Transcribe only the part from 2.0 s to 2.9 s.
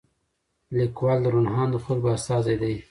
استازی دی.